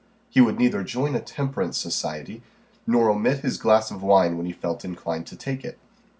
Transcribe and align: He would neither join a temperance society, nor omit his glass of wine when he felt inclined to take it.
He 0.31 0.41
would 0.41 0.57
neither 0.57 0.83
join 0.83 1.13
a 1.13 1.19
temperance 1.21 1.77
society, 1.77 2.41
nor 2.87 3.11
omit 3.11 3.41
his 3.41 3.57
glass 3.59 3.91
of 3.91 4.01
wine 4.01 4.35
when 4.35 4.47
he 4.47 4.51
felt 4.51 4.83
inclined 4.83 5.27
to 5.27 5.35
take 5.35 5.63
it. 5.63 5.77